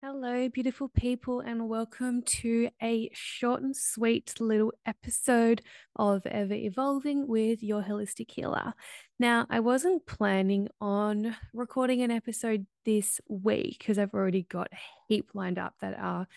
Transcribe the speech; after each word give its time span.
Hello, 0.00 0.48
beautiful 0.48 0.88
people, 0.88 1.40
and 1.40 1.68
welcome 1.68 2.22
to 2.22 2.70
a 2.80 3.10
short 3.12 3.62
and 3.62 3.74
sweet 3.74 4.32
little 4.38 4.72
episode 4.86 5.60
of 5.96 6.24
Ever 6.24 6.54
Evolving 6.54 7.26
with 7.26 7.64
your 7.64 7.82
holistic 7.82 8.30
healer. 8.30 8.74
Now, 9.18 9.46
I 9.50 9.58
wasn't 9.58 10.06
planning 10.06 10.68
on 10.80 11.34
recording 11.52 12.02
an 12.02 12.12
episode 12.12 12.64
this 12.84 13.20
week 13.28 13.78
because 13.80 13.98
I've 13.98 14.14
already 14.14 14.44
got 14.44 14.68
a 14.72 14.78
heap 15.08 15.30
lined 15.34 15.58
up 15.58 15.74
that 15.80 15.98
are 15.98 16.28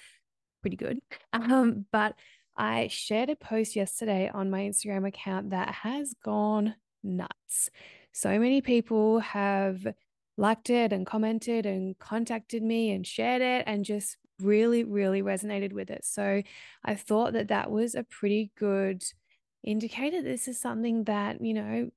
pretty 0.61 0.77
good. 0.77 0.99
Um, 1.31 1.85
but 1.91 2.15
I 2.57 2.87
shared 2.87 3.29
a 3.29 3.35
post 3.35 3.75
yesterday 3.75 4.31
on 4.33 4.49
my 4.49 4.61
Instagram 4.61 5.07
account 5.07 5.51
that 5.51 5.69
has 5.69 6.15
gone 6.23 6.73
nuts. 7.03 7.69
So 8.11 8.39
many 8.39 8.61
people 8.61 9.19
have 9.19 9.85
liked 10.37 10.69
it 10.69 10.93
and 10.93 11.05
commented 11.05 11.65
and 11.65 11.97
contacted 11.99 12.63
me 12.63 12.91
and 12.91 13.05
shared 13.05 13.41
it 13.41 13.63
and 13.67 13.85
just 13.85 14.17
really, 14.39 14.83
really 14.83 15.21
resonated 15.21 15.73
with 15.73 15.89
it. 15.89 16.03
So 16.03 16.41
I 16.83 16.95
thought 16.95 17.33
that 17.33 17.49
that 17.49 17.69
was 17.69 17.95
a 17.95 18.03
pretty 18.03 18.51
good 18.57 19.03
indicator. 19.63 20.21
This 20.21 20.47
is 20.47 20.59
something 20.59 21.03
that, 21.05 21.41
you 21.41 21.53
know, 21.53 21.91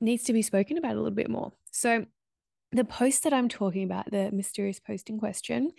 needs 0.00 0.24
to 0.24 0.32
be 0.32 0.42
spoken 0.42 0.78
about 0.78 0.92
a 0.92 0.96
little 0.96 1.10
bit 1.10 1.30
more. 1.30 1.52
So 1.70 2.06
the 2.72 2.84
post 2.84 3.24
that 3.24 3.32
I'm 3.32 3.48
talking 3.48 3.84
about, 3.84 4.10
the 4.10 4.30
mysterious 4.32 4.80
post 4.80 5.10
in 5.10 5.18
question, 5.18 5.72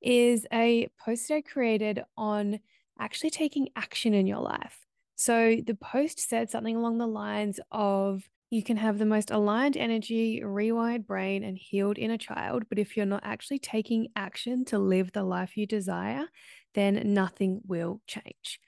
is 0.00 0.46
a 0.52 0.88
post 1.04 1.30
I 1.30 1.42
created 1.42 2.02
on 2.16 2.58
actually 2.98 3.30
taking 3.30 3.68
action 3.76 4.14
in 4.14 4.26
your 4.26 4.40
life. 4.40 4.86
So 5.14 5.56
the 5.64 5.76
post 5.76 6.18
said 6.18 6.50
something 6.50 6.74
along 6.74 6.98
the 6.98 7.06
lines 7.06 7.60
of 7.70 8.28
you 8.52 8.62
can 8.62 8.76
have 8.76 8.98
the 8.98 9.06
most 9.06 9.30
aligned 9.30 9.78
energy, 9.78 10.42
rewired 10.44 11.06
brain, 11.06 11.42
and 11.42 11.56
healed 11.56 11.98
inner 11.98 12.18
child, 12.18 12.64
but 12.68 12.78
if 12.78 12.98
you're 12.98 13.06
not 13.06 13.22
actually 13.24 13.58
taking 13.58 14.08
action 14.14 14.62
to 14.66 14.78
live 14.78 15.12
the 15.12 15.24
life 15.24 15.56
you 15.56 15.66
desire, 15.66 16.26
then 16.74 17.14
nothing 17.14 17.62
will 17.66 18.02
change. 18.06 18.60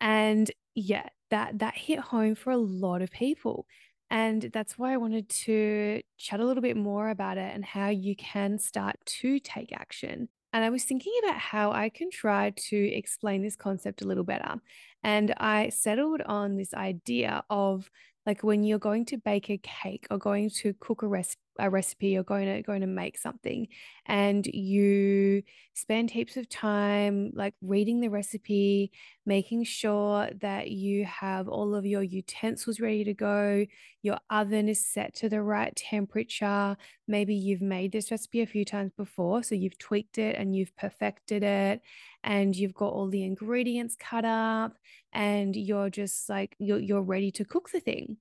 And 0.00 0.52
yeah, 0.76 1.08
that 1.30 1.58
that 1.58 1.74
hit 1.76 1.98
home 1.98 2.36
for 2.36 2.52
a 2.52 2.56
lot 2.56 3.02
of 3.02 3.10
people. 3.10 3.66
And 4.08 4.42
that's 4.52 4.78
why 4.78 4.92
I 4.92 4.98
wanted 4.98 5.28
to 5.30 6.02
chat 6.16 6.38
a 6.38 6.44
little 6.44 6.62
bit 6.62 6.76
more 6.76 7.08
about 7.08 7.36
it 7.36 7.52
and 7.52 7.64
how 7.64 7.88
you 7.88 8.14
can 8.14 8.60
start 8.60 8.96
to 9.06 9.40
take 9.40 9.72
action. 9.72 10.28
And 10.52 10.64
I 10.64 10.70
was 10.70 10.84
thinking 10.84 11.12
about 11.24 11.38
how 11.38 11.72
I 11.72 11.88
can 11.88 12.08
try 12.08 12.52
to 12.68 12.76
explain 12.76 13.42
this 13.42 13.56
concept 13.56 14.02
a 14.02 14.06
little 14.06 14.22
better. 14.22 14.60
And 15.04 15.34
I 15.38 15.68
settled 15.68 16.22
on 16.22 16.56
this 16.56 16.74
idea 16.74 17.44
of 17.50 17.90
like 18.26 18.42
when 18.42 18.64
you're 18.64 18.78
going 18.78 19.04
to 19.06 19.18
bake 19.18 19.50
a 19.50 19.58
cake 19.58 20.06
or 20.10 20.18
going 20.18 20.50
to 20.62 20.74
cook 20.80 21.02
a 21.02 21.06
recipe 21.06 21.43
a 21.58 21.70
recipe 21.70 22.16
or 22.16 22.22
going 22.22 22.46
to 22.46 22.62
going 22.62 22.80
to 22.80 22.86
make 22.86 23.16
something 23.16 23.68
and 24.06 24.46
you 24.46 25.42
spend 25.74 26.10
heaps 26.10 26.36
of 26.36 26.48
time 26.48 27.30
like 27.34 27.54
reading 27.62 28.00
the 28.00 28.08
recipe 28.08 28.90
making 29.24 29.64
sure 29.64 30.28
that 30.40 30.70
you 30.70 31.04
have 31.04 31.48
all 31.48 31.74
of 31.74 31.86
your 31.86 32.02
utensils 32.02 32.80
ready 32.80 33.04
to 33.04 33.14
go 33.14 33.64
your 34.04 34.18
oven 34.28 34.68
is 34.68 34.86
set 34.86 35.14
to 35.14 35.30
the 35.30 35.40
right 35.40 35.74
temperature. 35.74 36.76
Maybe 37.08 37.34
you've 37.34 37.62
made 37.62 37.90
this 37.90 38.10
recipe 38.10 38.42
a 38.42 38.46
few 38.46 38.62
times 38.62 38.92
before 38.94 39.42
so 39.42 39.54
you've 39.54 39.78
tweaked 39.78 40.18
it 40.18 40.36
and 40.36 40.54
you've 40.54 40.76
perfected 40.76 41.42
it 41.42 41.80
and 42.22 42.54
you've 42.54 42.74
got 42.74 42.92
all 42.92 43.08
the 43.08 43.24
ingredients 43.24 43.96
cut 43.98 44.26
up 44.26 44.76
and 45.14 45.56
you're 45.56 45.88
just 45.88 46.28
like 46.28 46.54
you're, 46.58 46.78
you're 46.78 47.00
ready 47.00 47.30
to 47.30 47.46
cook 47.46 47.70
the 47.70 47.80
thing. 47.80 48.18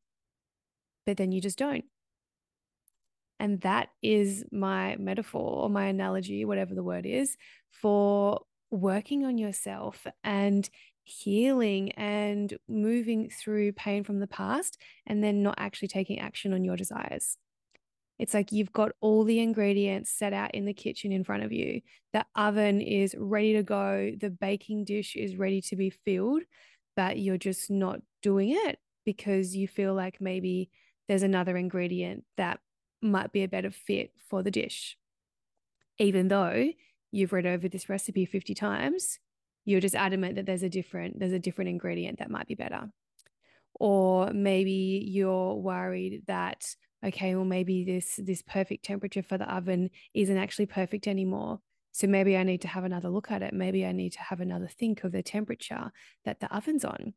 But 1.05 1.17
then 1.17 1.33
you 1.33 1.41
just 1.41 1.57
don't 1.57 1.83
and 3.43 3.59
that 3.59 3.89
is 4.01 4.45
my 4.53 4.95
metaphor 4.95 5.63
or 5.63 5.69
my 5.69 5.87
analogy, 5.87 6.45
whatever 6.45 6.73
the 6.73 6.81
word 6.81 7.05
is, 7.05 7.35
for 7.69 8.39
working 8.71 9.25
on 9.25 9.37
yourself 9.37 10.07
and 10.23 10.69
healing 11.03 11.91
and 11.91 12.57
moving 12.69 13.29
through 13.29 13.73
pain 13.73 14.05
from 14.05 14.21
the 14.21 14.27
past 14.27 14.77
and 15.05 15.21
then 15.21 15.43
not 15.43 15.55
actually 15.57 15.89
taking 15.89 16.19
action 16.19 16.53
on 16.53 16.63
your 16.63 16.77
desires. 16.77 17.37
It's 18.17 18.33
like 18.33 18.53
you've 18.53 18.71
got 18.71 18.93
all 19.01 19.25
the 19.25 19.41
ingredients 19.41 20.09
set 20.09 20.31
out 20.31 20.55
in 20.55 20.63
the 20.63 20.73
kitchen 20.73 21.11
in 21.11 21.25
front 21.25 21.43
of 21.43 21.51
you. 21.51 21.81
The 22.13 22.25
oven 22.37 22.79
is 22.79 23.13
ready 23.17 23.51
to 23.55 23.63
go. 23.63 24.13
The 24.17 24.29
baking 24.29 24.85
dish 24.85 25.17
is 25.17 25.35
ready 25.35 25.59
to 25.63 25.75
be 25.75 25.89
filled, 25.89 26.43
but 26.95 27.19
you're 27.19 27.37
just 27.37 27.69
not 27.69 27.99
doing 28.21 28.51
it 28.51 28.79
because 29.03 29.53
you 29.53 29.67
feel 29.67 29.93
like 29.93 30.21
maybe 30.21 30.69
there's 31.09 31.23
another 31.23 31.57
ingredient 31.57 32.23
that 32.37 32.61
might 33.03 33.31
be 33.31 33.43
a 33.43 33.47
better 33.47 33.71
fit 33.71 34.11
for 34.29 34.43
the 34.43 34.51
dish. 34.51 34.97
Even 35.99 36.27
though 36.27 36.71
you've 37.11 37.33
read 37.33 37.45
over 37.45 37.67
this 37.67 37.89
recipe 37.89 38.25
50 38.25 38.53
times, 38.53 39.19
you're 39.65 39.81
just 39.81 39.95
adamant 39.95 40.35
that 40.35 40.45
there's 40.45 40.63
a 40.63 40.69
different 40.69 41.19
there's 41.19 41.31
a 41.31 41.39
different 41.39 41.69
ingredient 41.69 42.19
that 42.19 42.31
might 42.31 42.47
be 42.47 42.55
better. 42.55 42.89
Or 43.75 44.31
maybe 44.31 45.03
you're 45.07 45.55
worried 45.55 46.23
that 46.27 46.75
okay, 47.05 47.35
well 47.35 47.45
maybe 47.45 47.83
this 47.83 48.19
this 48.21 48.41
perfect 48.41 48.85
temperature 48.85 49.23
for 49.23 49.37
the 49.37 49.53
oven 49.53 49.89
isn't 50.13 50.37
actually 50.37 50.65
perfect 50.65 51.07
anymore. 51.07 51.59
So 51.91 52.07
maybe 52.07 52.35
I 52.35 52.43
need 52.43 52.61
to 52.61 52.67
have 52.67 52.85
another 52.85 53.09
look 53.09 53.29
at 53.29 53.43
it. 53.43 53.53
Maybe 53.53 53.85
I 53.85 53.91
need 53.91 54.13
to 54.13 54.21
have 54.21 54.39
another 54.39 54.67
think 54.67 55.03
of 55.03 55.11
the 55.11 55.21
temperature 55.21 55.91
that 56.25 56.39
the 56.39 56.53
oven's 56.55 56.83
on. 56.83 57.13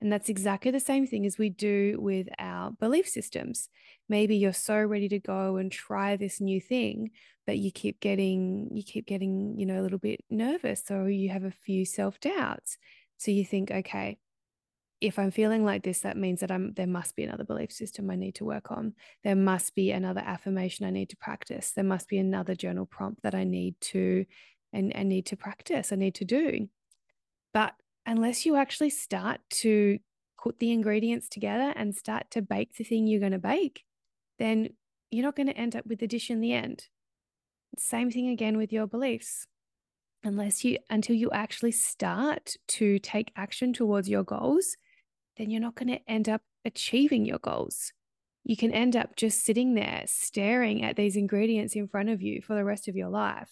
And 0.00 0.12
that's 0.12 0.28
exactly 0.28 0.70
the 0.70 0.78
same 0.78 1.06
thing 1.06 1.26
as 1.26 1.38
we 1.38 1.50
do 1.50 1.96
with 1.98 2.28
our 2.38 2.70
belief 2.70 3.08
systems. 3.08 3.68
Maybe 4.08 4.36
you're 4.36 4.52
so 4.52 4.80
ready 4.80 5.08
to 5.08 5.18
go 5.18 5.56
and 5.56 5.72
try 5.72 6.16
this 6.16 6.40
new 6.40 6.60
thing, 6.60 7.10
but 7.46 7.58
you 7.58 7.72
keep 7.72 8.00
getting 8.00 8.70
you 8.72 8.84
keep 8.84 9.06
getting, 9.06 9.58
you 9.58 9.66
know, 9.66 9.80
a 9.80 9.82
little 9.82 9.98
bit 9.98 10.20
nervous 10.30 10.84
or 10.90 11.10
you 11.10 11.30
have 11.30 11.44
a 11.44 11.50
few 11.50 11.84
self-doubts. 11.84 12.78
So 13.16 13.32
you 13.32 13.44
think, 13.44 13.72
okay, 13.72 14.18
if 15.00 15.18
I'm 15.18 15.32
feeling 15.32 15.64
like 15.64 15.82
this, 15.82 16.00
that 16.00 16.16
means 16.16 16.40
that 16.40 16.50
I'm 16.52 16.74
there 16.74 16.86
must 16.86 17.16
be 17.16 17.24
another 17.24 17.44
belief 17.44 17.72
system 17.72 18.10
I 18.10 18.16
need 18.16 18.36
to 18.36 18.44
work 18.44 18.70
on. 18.70 18.94
There 19.24 19.36
must 19.36 19.74
be 19.74 19.90
another 19.90 20.22
affirmation 20.24 20.86
I 20.86 20.90
need 20.90 21.10
to 21.10 21.16
practice. 21.16 21.72
There 21.72 21.84
must 21.84 22.08
be 22.08 22.18
another 22.18 22.54
journal 22.54 22.86
prompt 22.86 23.22
that 23.22 23.34
I 23.34 23.44
need 23.44 23.80
to 23.80 24.26
and, 24.72 24.94
and 24.94 25.08
need 25.08 25.26
to 25.26 25.36
practice, 25.36 25.92
I 25.92 25.96
need 25.96 26.14
to 26.16 26.24
do. 26.24 26.68
But 27.52 27.74
unless 28.08 28.46
you 28.46 28.56
actually 28.56 28.88
start 28.88 29.38
to 29.50 29.98
put 30.42 30.58
the 30.58 30.72
ingredients 30.72 31.28
together 31.28 31.74
and 31.76 31.94
start 31.94 32.30
to 32.30 32.40
bake 32.40 32.74
the 32.74 32.84
thing 32.84 33.06
you're 33.06 33.20
going 33.20 33.32
to 33.32 33.38
bake, 33.38 33.84
then 34.38 34.70
you're 35.10 35.24
not 35.24 35.36
going 35.36 35.46
to 35.46 35.56
end 35.56 35.76
up 35.76 35.86
with 35.86 35.98
the 35.98 36.06
dish 36.06 36.30
in 36.30 36.40
the 36.40 36.54
end. 36.54 36.86
Same 37.76 38.10
thing 38.10 38.28
again 38.28 38.56
with 38.56 38.72
your 38.72 38.86
beliefs. 38.86 39.46
Unless 40.24 40.64
you, 40.64 40.78
until 40.88 41.16
you 41.16 41.30
actually 41.32 41.72
start 41.72 42.54
to 42.68 42.98
take 42.98 43.30
action 43.36 43.74
towards 43.74 44.08
your 44.08 44.24
goals, 44.24 44.76
then 45.36 45.50
you're 45.50 45.60
not 45.60 45.74
going 45.74 45.88
to 45.88 46.10
end 46.10 46.30
up 46.30 46.40
achieving 46.64 47.26
your 47.26 47.38
goals. 47.38 47.92
You 48.42 48.56
can 48.56 48.72
end 48.72 48.96
up 48.96 49.16
just 49.16 49.44
sitting 49.44 49.74
there 49.74 50.04
staring 50.06 50.82
at 50.82 50.96
these 50.96 51.14
ingredients 51.14 51.76
in 51.76 51.86
front 51.86 52.08
of 52.08 52.22
you 52.22 52.40
for 52.40 52.56
the 52.56 52.64
rest 52.64 52.88
of 52.88 52.96
your 52.96 53.10
life, 53.10 53.50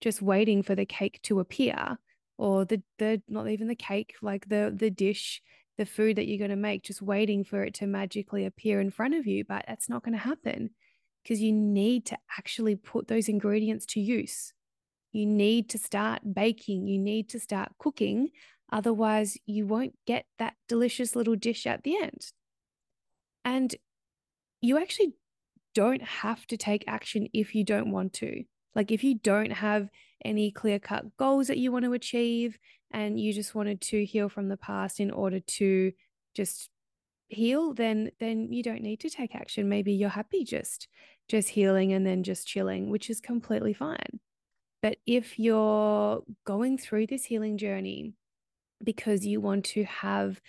just 0.00 0.22
waiting 0.22 0.62
for 0.62 0.74
the 0.74 0.86
cake 0.86 1.20
to 1.24 1.38
appear 1.38 1.98
or 2.40 2.64
the 2.64 2.82
the 2.98 3.20
not 3.28 3.48
even 3.48 3.68
the 3.68 3.74
cake, 3.74 4.14
like 4.22 4.48
the 4.48 4.72
the 4.74 4.88
dish, 4.88 5.42
the 5.76 5.84
food 5.84 6.16
that 6.16 6.26
you're 6.26 6.38
going 6.38 6.48
to 6.48 6.56
make, 6.56 6.82
just 6.82 7.02
waiting 7.02 7.44
for 7.44 7.62
it 7.62 7.74
to 7.74 7.86
magically 7.86 8.46
appear 8.46 8.80
in 8.80 8.90
front 8.90 9.14
of 9.14 9.26
you. 9.26 9.44
But 9.44 9.66
that's 9.68 9.90
not 9.90 10.02
going 10.02 10.14
to 10.14 10.24
happen 10.24 10.70
because 11.22 11.42
you 11.42 11.52
need 11.52 12.06
to 12.06 12.16
actually 12.38 12.76
put 12.76 13.08
those 13.08 13.28
ingredients 13.28 13.84
to 13.86 14.00
use. 14.00 14.54
You 15.12 15.26
need 15.26 15.68
to 15.68 15.78
start 15.78 16.22
baking, 16.32 16.86
you 16.86 16.98
need 16.98 17.28
to 17.28 17.38
start 17.38 17.72
cooking. 17.78 18.30
Otherwise, 18.72 19.36
you 19.44 19.66
won't 19.66 19.98
get 20.06 20.24
that 20.38 20.54
delicious 20.66 21.14
little 21.14 21.36
dish 21.36 21.66
at 21.66 21.82
the 21.82 22.00
end. 22.00 22.32
And 23.44 23.74
you 24.62 24.78
actually 24.78 25.12
don't 25.74 26.02
have 26.02 26.46
to 26.46 26.56
take 26.56 26.84
action 26.86 27.28
if 27.34 27.54
you 27.54 27.64
don't 27.64 27.90
want 27.90 28.14
to. 28.14 28.44
Like 28.74 28.90
if 28.90 29.04
you 29.04 29.16
don't 29.16 29.52
have 29.52 29.90
any 30.24 30.50
clear 30.50 30.78
cut 30.78 31.04
goals 31.16 31.46
that 31.48 31.58
you 31.58 31.72
want 31.72 31.84
to 31.84 31.92
achieve 31.92 32.58
and 32.90 33.18
you 33.20 33.32
just 33.32 33.54
wanted 33.54 33.80
to 33.80 34.04
heal 34.04 34.28
from 34.28 34.48
the 34.48 34.56
past 34.56 35.00
in 35.00 35.10
order 35.10 35.40
to 35.40 35.92
just 36.34 36.68
heal 37.28 37.72
then 37.72 38.10
then 38.18 38.52
you 38.52 38.62
don't 38.62 38.82
need 38.82 39.00
to 39.00 39.10
take 39.10 39.34
action. 39.34 39.68
Maybe 39.68 39.92
you're 39.92 40.08
happy 40.08 40.44
just 40.44 40.88
just 41.28 41.48
healing 41.48 41.92
and 41.92 42.04
then 42.04 42.22
just 42.22 42.46
chilling 42.46 42.90
which 42.90 43.08
is 43.08 43.20
completely 43.20 43.72
fine. 43.72 44.20
But 44.82 44.96
if 45.06 45.38
you're 45.38 46.22
going 46.44 46.78
through 46.78 47.06
this 47.06 47.24
healing 47.24 47.58
journey 47.58 48.14
because 48.82 49.26
you 49.26 49.40
want 49.40 49.66
to 49.66 49.84
have 49.84 50.40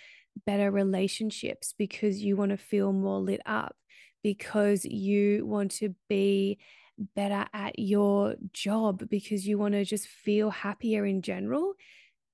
better 0.46 0.70
relationships 0.70 1.74
because 1.76 2.22
you 2.22 2.36
want 2.36 2.50
to 2.50 2.56
feel 2.56 2.92
more 2.92 3.20
lit 3.20 3.42
up 3.44 3.76
because 4.22 4.84
you 4.84 5.44
want 5.46 5.72
to 5.72 5.94
be 6.08 6.58
better 6.98 7.46
at 7.52 7.78
your 7.78 8.36
job 8.52 9.08
because 9.08 9.46
you 9.46 9.58
want 9.58 9.74
to 9.74 9.84
just 9.84 10.06
feel 10.06 10.50
happier 10.50 11.04
in 11.04 11.22
general, 11.22 11.74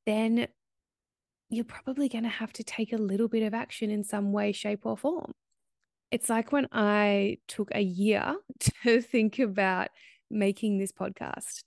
then 0.06 0.48
you're 1.50 1.64
probably 1.64 2.08
going 2.08 2.24
to 2.24 2.30
have 2.30 2.52
to 2.54 2.64
take 2.64 2.92
a 2.92 2.98
little 2.98 3.28
bit 3.28 3.42
of 3.42 3.54
action 3.54 3.90
in 3.90 4.04
some 4.04 4.32
way, 4.32 4.52
shape, 4.52 4.84
or 4.84 4.96
form. 4.96 5.32
It's 6.10 6.28
like 6.28 6.52
when 6.52 6.68
I 6.72 7.38
took 7.48 7.70
a 7.74 7.82
year 7.82 8.36
to 8.84 9.00
think 9.00 9.38
about 9.38 9.88
making 10.30 10.78
this 10.78 10.92
podcast. 10.92 11.62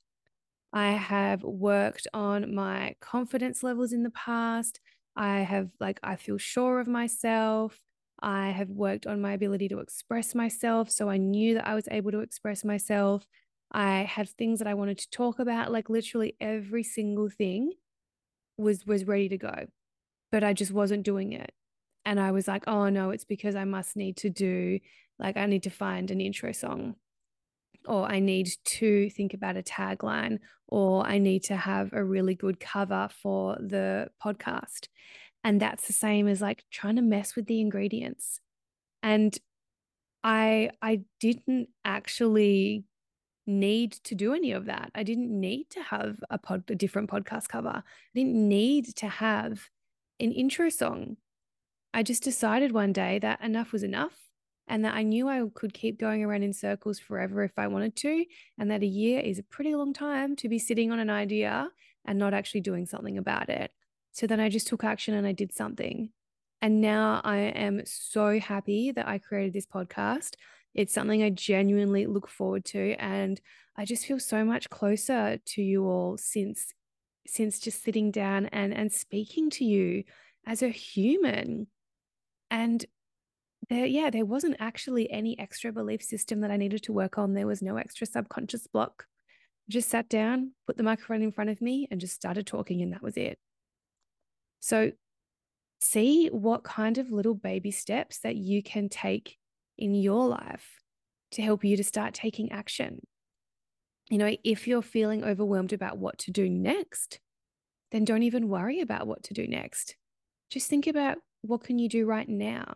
I 0.73 0.91
have 0.91 1.43
worked 1.43 2.07
on 2.13 2.55
my 2.55 2.95
confidence 3.01 3.61
levels 3.61 3.91
in 3.91 4.03
the 4.03 4.11
past. 4.11 4.79
I 5.15 5.39
have, 5.39 5.69
like, 5.79 5.99
I 6.01 6.15
feel 6.15 6.37
sure 6.37 6.79
of 6.79 6.87
myself. 6.87 7.77
I 8.21 8.49
have 8.49 8.69
worked 8.69 9.07
on 9.07 9.21
my 9.21 9.33
ability 9.33 9.67
to 9.69 9.79
express 9.79 10.35
myself. 10.35 10.89
So 10.89 11.09
I 11.09 11.17
knew 11.17 11.55
that 11.55 11.67
I 11.67 11.75
was 11.75 11.87
able 11.89 12.11
to 12.11 12.19
express 12.19 12.63
myself. 12.63 13.25
I 13.71 13.99
had 14.01 14.29
things 14.29 14.59
that 14.59 14.67
I 14.67 14.73
wanted 14.73 14.97
to 14.99 15.09
talk 15.09 15.39
about, 15.39 15.71
like 15.71 15.89
literally 15.89 16.35
every 16.39 16.83
single 16.83 17.29
thing 17.29 17.73
was 18.57 18.85
was 18.85 19.05
ready 19.05 19.29
to 19.29 19.37
go. 19.37 19.67
But 20.31 20.43
I 20.43 20.53
just 20.53 20.71
wasn't 20.71 21.03
doing 21.03 21.33
it. 21.33 21.51
And 22.05 22.19
I 22.19 22.31
was 22.31 22.47
like, 22.47 22.67
oh 22.67 22.89
no, 22.89 23.11
it's 23.11 23.25
because 23.25 23.55
I 23.55 23.63
must 23.65 23.95
need 23.95 24.17
to 24.17 24.29
do 24.29 24.79
like 25.19 25.37
I 25.37 25.45
need 25.45 25.63
to 25.63 25.69
find 25.69 26.11
an 26.11 26.21
intro 26.21 26.51
song 26.51 26.95
or 27.87 28.05
I 28.05 28.19
need 28.19 28.49
to 28.63 29.09
think 29.09 29.33
about 29.33 29.57
a 29.57 29.63
tagline, 29.63 30.39
or 30.67 31.05
I 31.05 31.17
need 31.17 31.43
to 31.45 31.55
have 31.55 31.91
a 31.93 32.03
really 32.03 32.35
good 32.35 32.59
cover 32.59 33.09
for 33.21 33.55
the 33.55 34.09
podcast. 34.23 34.87
And 35.43 35.59
that's 35.59 35.87
the 35.87 35.93
same 35.93 36.27
as 36.27 36.41
like 36.41 36.65
trying 36.71 36.95
to 36.97 37.01
mess 37.01 37.35
with 37.35 37.47
the 37.47 37.59
ingredients. 37.59 38.39
And 39.03 39.37
I 40.23 40.71
I 40.81 41.03
didn't 41.19 41.69
actually 41.85 42.85
need 43.47 43.93
to 43.93 44.15
do 44.15 44.33
any 44.33 44.51
of 44.51 44.65
that. 44.65 44.91
I 44.95 45.03
didn't 45.03 45.31
need 45.39 45.69
to 45.71 45.81
have 45.83 46.17
a 46.29 46.37
pod 46.37 46.63
a 46.69 46.75
different 46.75 47.09
podcast 47.09 47.47
cover. 47.49 47.69
I 47.69 47.83
didn't 48.15 48.35
need 48.47 48.95
to 48.97 49.07
have 49.07 49.69
an 50.19 50.31
intro 50.31 50.69
song. 50.69 51.17
I 51.93 52.03
just 52.03 52.23
decided 52.23 52.71
one 52.71 52.93
day 52.93 53.19
that 53.19 53.41
enough 53.41 53.71
was 53.73 53.83
enough 53.83 54.29
and 54.67 54.85
that 54.85 54.95
I 54.95 55.03
knew 55.03 55.27
I 55.27 55.41
could 55.53 55.73
keep 55.73 55.99
going 55.99 56.23
around 56.23 56.43
in 56.43 56.53
circles 56.53 56.99
forever 56.99 57.43
if 57.43 57.57
I 57.57 57.67
wanted 57.67 57.95
to, 57.97 58.25
and 58.57 58.71
that 58.71 58.83
a 58.83 58.87
year 58.87 59.19
is 59.19 59.39
a 59.39 59.43
pretty 59.43 59.75
long 59.75 59.93
time 59.93 60.35
to 60.37 60.47
be 60.49 60.59
sitting 60.59 60.91
on 60.91 60.99
an 60.99 61.09
idea 61.09 61.71
and 62.05 62.17
not 62.19 62.33
actually 62.33 62.61
doing 62.61 62.85
something 62.85 63.17
about 63.17 63.49
it. 63.49 63.71
So 64.11 64.27
then 64.27 64.39
I 64.39 64.49
just 64.49 64.67
took 64.67 64.83
action 64.83 65.13
and 65.13 65.25
I 65.25 65.31
did 65.31 65.53
something. 65.53 66.09
And 66.61 66.81
now 66.81 67.21
I 67.23 67.37
am 67.37 67.81
so 67.85 68.39
happy 68.39 68.91
that 68.91 69.07
I 69.07 69.17
created 69.17 69.53
this 69.53 69.65
podcast. 69.65 70.35
It's 70.73 70.93
something 70.93 71.23
I 71.23 71.29
genuinely 71.29 72.05
look 72.05 72.27
forward 72.27 72.65
to 72.65 72.95
and 72.99 73.41
I 73.75 73.85
just 73.85 74.05
feel 74.05 74.19
so 74.19 74.45
much 74.45 74.69
closer 74.69 75.39
to 75.43 75.61
you 75.61 75.85
all 75.85 76.17
since 76.17 76.73
since 77.27 77.59
just 77.59 77.83
sitting 77.83 78.11
down 78.11 78.47
and 78.47 78.73
and 78.73 78.91
speaking 78.91 79.49
to 79.51 79.65
you 79.65 80.03
as 80.45 80.61
a 80.61 80.69
human. 80.69 81.67
And 82.49 82.85
there, 83.69 83.85
yeah, 83.85 84.09
there 84.09 84.25
wasn't 84.25 84.57
actually 84.59 85.09
any 85.09 85.37
extra 85.39 85.71
belief 85.71 86.03
system 86.03 86.41
that 86.41 86.51
I 86.51 86.57
needed 86.57 86.83
to 86.83 86.93
work 86.93 87.17
on. 87.17 87.33
There 87.33 87.47
was 87.47 87.61
no 87.61 87.77
extra 87.77 88.05
subconscious 88.07 88.67
block. 88.67 89.05
Just 89.69 89.89
sat 89.89 90.09
down, 90.09 90.51
put 90.67 90.77
the 90.77 90.83
microphone 90.83 91.21
in 91.21 91.31
front 91.31 91.49
of 91.49 91.61
me, 91.61 91.87
and 91.89 92.01
just 92.01 92.15
started 92.15 92.45
talking, 92.45 92.81
and 92.81 92.91
that 92.91 93.03
was 93.03 93.15
it. 93.15 93.39
So, 94.61 94.93
see 95.81 96.27
what 96.29 96.63
kind 96.63 96.97
of 96.97 97.11
little 97.11 97.35
baby 97.35 97.71
steps 97.71 98.19
that 98.19 98.35
you 98.35 98.63
can 98.63 98.89
take 98.89 99.37
in 99.77 99.95
your 99.95 100.27
life 100.27 100.79
to 101.31 101.41
help 101.41 101.63
you 101.63 101.77
to 101.77 101.83
start 101.83 102.13
taking 102.13 102.51
action. 102.51 103.01
You 104.09 104.17
know, 104.17 104.35
if 104.43 104.67
you're 104.67 104.81
feeling 104.81 105.23
overwhelmed 105.23 105.73
about 105.73 105.97
what 105.97 106.17
to 106.19 106.31
do 106.31 106.49
next, 106.49 107.19
then 107.91 108.05
don't 108.05 108.23
even 108.23 108.49
worry 108.49 108.81
about 108.81 109.07
what 109.07 109.23
to 109.23 109.33
do 109.33 109.47
next. 109.47 109.97
Just 110.49 110.69
think 110.69 110.87
about 110.87 111.19
what 111.41 111.63
can 111.63 111.79
you 111.79 111.89
do 111.89 112.05
right 112.05 112.29
now? 112.29 112.75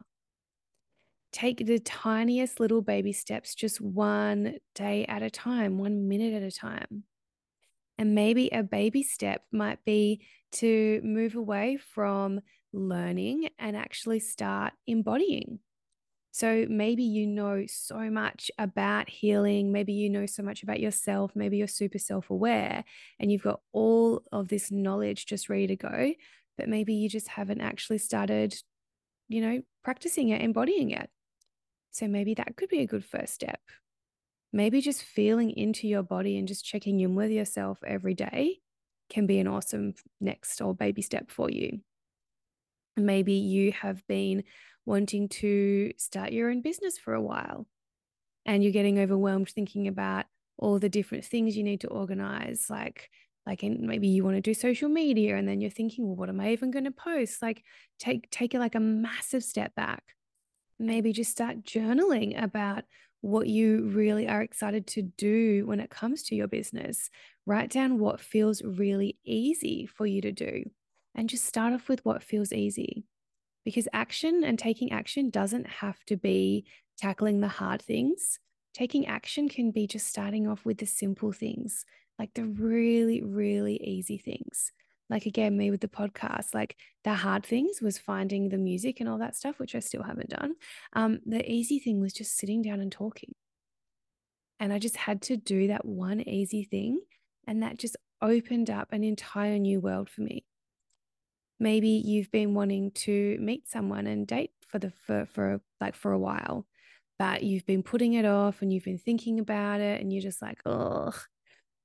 take 1.31 1.65
the 1.65 1.79
tiniest 1.79 2.59
little 2.59 2.81
baby 2.81 3.11
steps, 3.11 3.55
just 3.55 3.81
one 3.81 4.55
day 4.73 5.05
at 5.05 5.21
a 5.21 5.29
time, 5.29 5.77
one 5.77 6.07
minute 6.07 6.33
at 6.33 6.43
a 6.43 6.51
time. 6.51 7.03
And 7.97 8.13
maybe 8.15 8.49
a 8.49 8.63
baby 8.63 9.03
step 9.03 9.43
might 9.51 9.83
be 9.85 10.25
to 10.53 11.01
move 11.03 11.35
away 11.35 11.77
from 11.77 12.41
learning 12.73 13.49
and 13.57 13.77
actually 13.77 14.19
start 14.19 14.73
embodying. 14.85 15.59
So 16.31 16.65
maybe 16.67 17.03
you 17.03 17.27
know 17.27 17.63
so 17.65 18.09
much 18.09 18.51
about 18.57 19.09
healing. 19.09 19.71
Maybe 19.71 19.93
you 19.93 20.09
know 20.09 20.25
so 20.25 20.43
much 20.43 20.63
about 20.63 20.81
yourself. 20.81 21.31
Maybe 21.33 21.55
you're 21.55 21.67
super 21.67 21.97
self 21.97 22.29
aware 22.29 22.83
and 23.19 23.31
you've 23.31 23.43
got 23.43 23.61
all 23.71 24.21
of 24.33 24.49
this 24.49 24.69
knowledge 24.69 25.25
just 25.27 25.49
ready 25.49 25.67
to 25.67 25.77
go. 25.77 26.13
But 26.57 26.67
maybe 26.67 26.93
you 26.93 27.07
just 27.07 27.29
haven't 27.29 27.61
actually 27.61 27.99
started, 27.99 28.53
you 29.29 29.41
know, 29.41 29.61
practicing 29.83 30.29
it, 30.29 30.41
embodying 30.41 30.91
it. 30.91 31.09
So 31.91 32.07
maybe 32.07 32.33
that 32.33 32.57
could 32.57 32.69
be 32.69 32.81
a 32.81 32.87
good 32.87 33.05
first 33.05 33.33
step. 33.33 33.61
Maybe 34.55 34.79
just 34.79 35.03
feeling 35.03 35.51
into 35.51 35.85
your 35.85 36.01
body 36.01 36.37
and 36.37 36.47
just 36.47 36.63
checking 36.63 37.01
in 37.01 37.13
with 37.13 37.29
yourself 37.29 37.79
every 37.85 38.13
day 38.13 38.59
can 39.09 39.27
be 39.27 39.39
an 39.39 39.47
awesome 39.47 39.95
next 40.21 40.61
or 40.61 40.73
baby 40.73 41.01
step 41.01 41.29
for 41.29 41.49
you. 41.49 41.81
Maybe 42.95 43.33
you 43.33 43.73
have 43.73 44.07
been 44.07 44.45
wanting 44.85 45.27
to 45.27 45.91
start 45.97 46.31
your 46.31 46.49
own 46.49 46.61
business 46.61 46.97
for 46.97 47.13
a 47.13 47.21
while 47.21 47.67
and 48.45 48.63
you're 48.63 48.71
getting 48.71 48.97
overwhelmed 48.97 49.49
thinking 49.49 49.89
about 49.89 50.23
all 50.57 50.79
the 50.79 50.87
different 50.87 51.25
things 51.25 51.57
you 51.57 51.63
need 51.63 51.81
to 51.81 51.89
organize 51.89 52.67
like 52.69 53.09
like 53.45 53.61
maybe 53.61 54.07
you 54.07 54.23
want 54.23 54.37
to 54.37 54.41
do 54.41 54.53
social 54.53 54.87
media 54.87 55.35
and 55.35 55.49
then 55.49 55.59
you're 55.59 55.69
thinking 55.69 56.07
well 56.07 56.15
what 56.15 56.29
am 56.29 56.39
i 56.39 56.51
even 56.51 56.71
going 56.71 56.85
to 56.85 56.91
post 56.91 57.41
like 57.41 57.61
take 57.99 58.29
take 58.29 58.53
like 58.53 58.75
a 58.75 58.79
massive 58.79 59.43
step 59.43 59.75
back 59.75 60.14
maybe 60.79 61.13
just 61.13 61.31
start 61.31 61.63
journaling 61.63 62.41
about 62.41 62.83
what 63.21 63.47
you 63.47 63.89
really 63.89 64.27
are 64.27 64.41
excited 64.41 64.85
to 64.85 65.01
do 65.01 65.65
when 65.65 65.79
it 65.79 65.89
comes 65.89 66.23
to 66.23 66.35
your 66.35 66.47
business. 66.47 67.09
Write 67.45 67.71
down 67.71 67.99
what 67.99 68.21
feels 68.21 68.61
really 68.63 69.17
easy 69.25 69.85
for 69.85 70.05
you 70.05 70.21
to 70.21 70.31
do 70.31 70.63
and 71.15 71.29
just 71.29 71.45
start 71.45 71.73
off 71.73 71.89
with 71.89 72.03
what 72.05 72.23
feels 72.23 72.51
easy. 72.53 73.05
Because 73.63 73.87
action 73.93 74.43
and 74.43 74.59
taking 74.59 74.91
action 74.91 75.29
doesn't 75.29 75.67
have 75.67 76.03
to 76.05 76.17
be 76.17 76.65
tackling 76.97 77.41
the 77.41 77.47
hard 77.47 77.81
things. 77.81 78.39
Taking 78.73 79.07
action 79.07 79.49
can 79.49 79.71
be 79.71 79.87
just 79.87 80.07
starting 80.07 80.47
off 80.47 80.65
with 80.65 80.77
the 80.77 80.85
simple 80.85 81.31
things, 81.31 81.85
like 82.19 82.33
the 82.35 82.45
really, 82.45 83.23
really 83.23 83.77
easy 83.83 84.17
things 84.17 84.71
like 85.09 85.25
again 85.25 85.55
me 85.57 85.69
with 85.71 85.81
the 85.81 85.87
podcast 85.87 86.53
like 86.53 86.75
the 87.03 87.13
hard 87.13 87.45
things 87.45 87.81
was 87.81 87.97
finding 87.97 88.49
the 88.49 88.57
music 88.57 88.99
and 88.99 89.07
all 89.07 89.19
that 89.19 89.35
stuff 89.35 89.59
which 89.59 89.75
i 89.75 89.79
still 89.79 90.03
haven't 90.03 90.29
done. 90.29 90.53
Um, 90.93 91.19
the 91.25 91.49
easy 91.49 91.79
thing 91.79 92.01
was 92.01 92.13
just 92.13 92.37
sitting 92.37 92.61
down 92.61 92.79
and 92.79 92.91
talking. 92.91 93.33
And 94.59 94.73
i 94.73 94.79
just 94.79 94.97
had 94.97 95.21
to 95.23 95.37
do 95.37 95.67
that 95.67 95.85
one 95.85 96.21
easy 96.21 96.63
thing 96.63 96.99
and 97.47 97.63
that 97.63 97.77
just 97.77 97.97
opened 98.21 98.69
up 98.69 98.91
an 98.91 99.03
entire 99.03 99.59
new 99.59 99.79
world 99.79 100.09
for 100.09 100.21
me. 100.21 100.45
Maybe 101.59 101.89
you've 101.89 102.31
been 102.31 102.53
wanting 102.53 102.91
to 102.91 103.37
meet 103.39 103.69
someone 103.69 104.07
and 104.07 104.25
date 104.25 104.51
for 104.67 104.79
the 104.79 104.91
for, 105.05 105.27
for 105.31 105.61
like 105.79 105.95
for 105.95 106.11
a 106.11 106.19
while 106.19 106.65
but 107.17 107.43
you've 107.43 107.65
been 107.65 107.83
putting 107.83 108.13
it 108.13 108.25
off 108.25 108.61
and 108.61 108.73
you've 108.73 108.83
been 108.83 108.97
thinking 108.97 109.39
about 109.39 109.79
it 109.79 110.01
and 110.01 110.11
you're 110.11 110.21
just 110.21 110.41
like 110.41 110.59
oh 110.65 111.13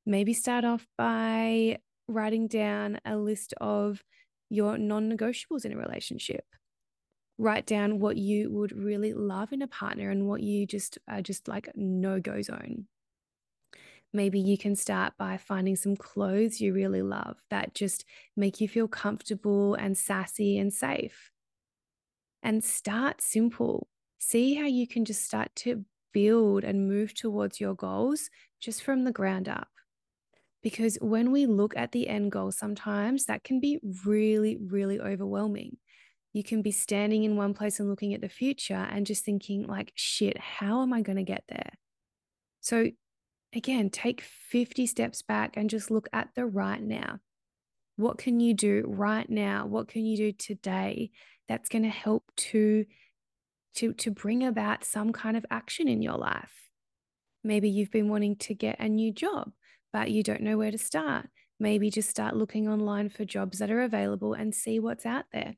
maybe 0.07 0.33
start 0.33 0.65
off 0.65 0.87
by 0.99 1.79
writing 2.11 2.47
down 2.49 3.01
a 3.05 3.17
list 3.17 3.55
of 3.61 4.03
your 4.49 4.77
non 4.77 5.11
negotiables 5.11 5.65
in 5.65 5.73
a 5.73 5.77
relationship. 5.77 6.45
Write 7.39 7.67
down 7.67 8.01
what 8.01 8.17
you 8.17 8.51
would 8.51 8.73
really 8.73 9.15
love 9.15 9.53
in 9.53 9.63
a 9.63 9.67
partner 9.67 10.11
and 10.11 10.29
what 10.29 10.43
you 10.43 10.67
just 10.67 10.99
are 11.09 11.23
just 11.23 11.49
like 11.49 11.71
no 11.75 12.21
go 12.21 12.43
zone. 12.43 12.87
Maybe 14.13 14.41
you 14.41 14.59
can 14.59 14.75
start 14.75 15.15
by 15.17 15.37
finding 15.37 15.77
some 15.77 15.97
clothes 15.97 16.61
you 16.61 16.75
really 16.75 17.01
love 17.01 17.39
that 17.49 17.75
just 17.75 18.05
make 18.37 18.61
you 18.61 18.69
feel 18.69 18.89
comfortable 18.89 19.75
and 19.75 19.97
sassy 19.97 20.59
and 20.59 20.73
safe. 20.75 21.31
And 22.43 22.65
start 22.65 23.21
simple. 23.21 23.87
See 24.19 24.55
how 24.55 24.67
you 24.67 24.89
can 24.89 25.05
just 25.05 25.25
start 25.25 25.55
to 25.57 25.85
build 26.13 26.65
and 26.65 26.89
move 26.89 27.15
towards 27.15 27.61
your 27.61 27.75
goals 27.75 28.31
just 28.59 28.83
from 28.83 29.05
the 29.05 29.13
ground 29.13 29.49
up. 29.49 29.69
Because 30.63 30.99
when 31.01 31.33
we 31.33 31.47
look 31.47 31.75
at 31.77 31.93
the 31.93 32.09
end 32.09 32.33
goal, 32.33 32.53
sometimes 32.53 33.27
that 33.27 33.45
can 33.45 33.61
be 33.61 33.79
really, 34.05 34.57
really 34.57 35.01
overwhelming. 35.01 35.79
You 36.33 36.45
can 36.45 36.63
be 36.63 36.71
standing 36.71 37.25
in 37.25 37.37
one 37.37 37.55
place 37.55 37.81
and 37.81 37.89
looking 37.89 38.15
at 38.15 38.21
the 38.21 38.29
future 38.29 38.75
and 38.91 39.07
just 39.07 39.25
thinking, 39.25 39.67
like, 39.67 39.93
shit, 39.95 40.39
how 40.39 40.83
am 40.83 40.93
I 40.93 41.01
going 41.01 41.17
to 41.17 41.25
get 41.25 41.45
there? 41.49 41.73
So, 42.61 42.91
again, 43.55 43.91
take 43.91 44.21
50 44.21 44.87
steps 44.87 45.23
back 45.23 45.57
and 45.57 45.71
just 45.71 45.91
look 45.91 46.09
at 46.13 46.29
the 46.37 46.45
right 46.45 46.83
now. 46.83 47.19
What 47.97 48.19
can 48.19 48.39
you 48.39 48.55
do 48.55 48.85
right 48.87 49.29
now? 49.29 49.67
What 49.67 49.89
can 49.89 50.05
you 50.05 50.17
do 50.17 50.33
today 50.33 51.11
that's 51.49 51.69
going 51.69 51.83
to 51.83 51.89
help 51.91 52.25
to, 52.37 52.85
to, 53.77 53.93
to 53.95 54.11
bring 54.11 54.45
about 54.45 54.85
some 54.85 55.13
kind 55.13 55.37
of 55.37 55.45
action 55.51 55.89
in 55.89 56.01
your 56.01 56.17
life? 56.17 56.71
Maybe 57.43 57.71
you've 57.71 57.91
been 57.91 58.11
wanting 58.11 58.37
to 58.37 58.55
get 58.55 58.79
a 58.79 58.89
new 58.89 59.13
job 59.13 59.53
but 59.93 60.11
you 60.11 60.23
don't 60.23 60.43
know 60.43 60.59
where 60.59 60.71
to 60.71 60.79
start. 60.79 61.29
Maybe 61.59 61.91
just 61.91 62.09
start 62.09 62.37
looking 62.37 62.69
online 62.69 63.09
for 63.09 63.25
jobs 63.25 63.59
that 63.59 63.71
are 63.71 63.83
available 63.83 64.35
and 64.35 64.55
see 64.55 64.79
what's 64.79 65.05
out 65.07 65.27
there. 65.33 65.57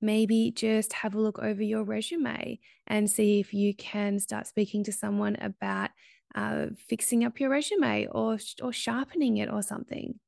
Maybe 0.00 0.52
just 0.54 0.92
have 0.92 1.14
a 1.14 1.20
look 1.20 1.38
over 1.38 1.62
your 1.62 1.82
resume 1.82 2.60
and 2.86 3.10
see 3.10 3.40
if 3.40 3.54
you 3.54 3.74
can 3.74 4.18
start 4.20 4.46
speaking 4.46 4.84
to 4.84 4.92
someone 4.92 5.36
about 5.40 5.90
uh, 6.34 6.66
fixing 6.88 7.24
up 7.24 7.40
your 7.40 7.50
resume 7.50 8.06
or, 8.12 8.38
or 8.62 8.72
sharpening 8.72 9.38
it 9.38 9.50
or 9.50 9.62
something. 9.62 10.20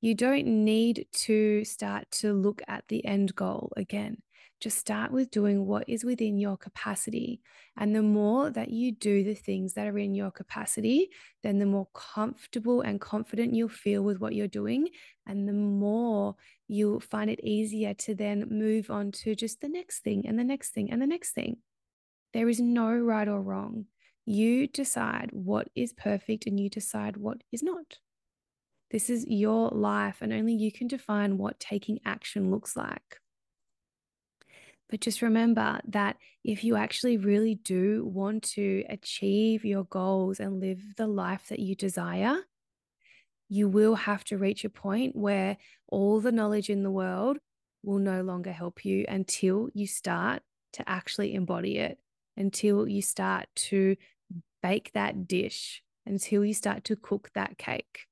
You 0.00 0.14
don't 0.14 0.46
need 0.46 1.06
to 1.12 1.64
start 1.64 2.10
to 2.12 2.32
look 2.32 2.62
at 2.66 2.84
the 2.88 3.04
end 3.04 3.34
goal 3.34 3.70
again. 3.76 4.22
Just 4.58 4.78
start 4.78 5.10
with 5.10 5.30
doing 5.30 5.66
what 5.66 5.88
is 5.88 6.04
within 6.04 6.38
your 6.38 6.56
capacity. 6.56 7.40
And 7.78 7.94
the 7.94 8.02
more 8.02 8.50
that 8.50 8.70
you 8.70 8.92
do 8.92 9.24
the 9.24 9.34
things 9.34 9.74
that 9.74 9.86
are 9.86 9.98
in 9.98 10.14
your 10.14 10.30
capacity, 10.30 11.08
then 11.42 11.58
the 11.58 11.66
more 11.66 11.88
comfortable 11.94 12.82
and 12.82 13.00
confident 13.00 13.54
you'll 13.54 13.68
feel 13.68 14.02
with 14.02 14.20
what 14.20 14.34
you're 14.34 14.48
doing. 14.48 14.88
And 15.26 15.48
the 15.48 15.54
more 15.54 16.36
you'll 16.68 17.00
find 17.00 17.30
it 17.30 17.40
easier 17.42 17.94
to 17.94 18.14
then 18.14 18.46
move 18.50 18.90
on 18.90 19.12
to 19.12 19.34
just 19.34 19.60
the 19.60 19.68
next 19.68 20.00
thing 20.00 20.26
and 20.26 20.38
the 20.38 20.44
next 20.44 20.70
thing 20.70 20.90
and 20.90 21.00
the 21.00 21.06
next 21.06 21.32
thing. 21.32 21.58
There 22.32 22.48
is 22.48 22.60
no 22.60 22.92
right 22.94 23.28
or 23.28 23.40
wrong. 23.40 23.86
You 24.26 24.66
decide 24.66 25.30
what 25.32 25.68
is 25.74 25.92
perfect 25.92 26.46
and 26.46 26.60
you 26.60 26.68
decide 26.68 27.16
what 27.16 27.38
is 27.50 27.62
not. 27.62 27.98
This 28.90 29.08
is 29.08 29.24
your 29.26 29.68
life, 29.68 30.18
and 30.20 30.32
only 30.32 30.54
you 30.54 30.72
can 30.72 30.88
define 30.88 31.38
what 31.38 31.60
taking 31.60 32.00
action 32.04 32.50
looks 32.50 32.76
like. 32.76 33.20
But 34.88 35.00
just 35.00 35.22
remember 35.22 35.80
that 35.86 36.16
if 36.42 36.64
you 36.64 36.74
actually 36.74 37.16
really 37.16 37.54
do 37.54 38.04
want 38.04 38.42
to 38.54 38.82
achieve 38.88 39.64
your 39.64 39.84
goals 39.84 40.40
and 40.40 40.60
live 40.60 40.80
the 40.96 41.06
life 41.06 41.46
that 41.48 41.60
you 41.60 41.76
desire, 41.76 42.38
you 43.48 43.68
will 43.68 43.94
have 43.94 44.24
to 44.24 44.38
reach 44.38 44.64
a 44.64 44.70
point 44.70 45.14
where 45.14 45.56
all 45.88 46.20
the 46.20 46.32
knowledge 46.32 46.68
in 46.68 46.82
the 46.82 46.90
world 46.90 47.38
will 47.84 47.98
no 47.98 48.22
longer 48.22 48.52
help 48.52 48.84
you 48.84 49.04
until 49.08 49.68
you 49.72 49.86
start 49.86 50.42
to 50.72 50.88
actually 50.88 51.34
embody 51.34 51.78
it, 51.78 51.98
until 52.36 52.88
you 52.88 53.02
start 53.02 53.46
to 53.54 53.96
bake 54.62 54.90
that 54.94 55.28
dish, 55.28 55.82
until 56.04 56.44
you 56.44 56.54
start 56.54 56.84
to 56.84 56.96
cook 56.96 57.30
that 57.34 57.58
cake. 57.58 58.06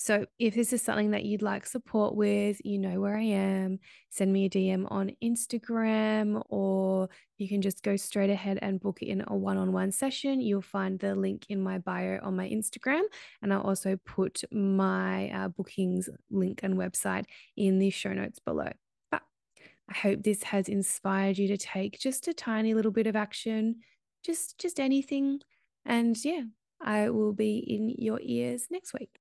So, 0.00 0.26
if 0.38 0.54
this 0.54 0.72
is 0.72 0.80
something 0.80 1.10
that 1.10 1.24
you'd 1.24 1.42
like 1.42 1.66
support 1.66 2.14
with, 2.14 2.64
you 2.64 2.78
know 2.78 3.00
where 3.00 3.16
I 3.16 3.24
am. 3.24 3.80
Send 4.10 4.32
me 4.32 4.44
a 4.44 4.48
DM 4.48 4.86
on 4.92 5.10
Instagram, 5.20 6.40
or 6.50 7.08
you 7.36 7.48
can 7.48 7.60
just 7.60 7.82
go 7.82 7.96
straight 7.96 8.30
ahead 8.30 8.60
and 8.62 8.78
book 8.78 9.02
in 9.02 9.24
a 9.26 9.34
one 9.34 9.56
on 9.56 9.72
one 9.72 9.90
session. 9.90 10.40
You'll 10.40 10.62
find 10.62 11.00
the 11.00 11.16
link 11.16 11.46
in 11.48 11.60
my 11.60 11.78
bio 11.78 12.20
on 12.22 12.36
my 12.36 12.48
Instagram. 12.48 13.02
And 13.42 13.52
I'll 13.52 13.62
also 13.62 13.96
put 14.06 14.44
my 14.52 15.30
uh, 15.30 15.48
bookings 15.48 16.08
link 16.30 16.60
and 16.62 16.76
website 16.76 17.24
in 17.56 17.80
the 17.80 17.90
show 17.90 18.12
notes 18.12 18.38
below. 18.38 18.70
But 19.10 19.22
I 19.90 19.94
hope 19.94 20.22
this 20.22 20.44
has 20.44 20.68
inspired 20.68 21.38
you 21.38 21.48
to 21.48 21.56
take 21.56 21.98
just 21.98 22.28
a 22.28 22.32
tiny 22.32 22.72
little 22.72 22.92
bit 22.92 23.08
of 23.08 23.16
action, 23.16 23.80
just 24.24 24.58
just 24.58 24.78
anything. 24.78 25.40
And 25.84 26.16
yeah, 26.24 26.42
I 26.80 27.10
will 27.10 27.32
be 27.32 27.58
in 27.58 27.88
your 27.98 28.20
ears 28.22 28.68
next 28.70 28.94
week. 28.94 29.17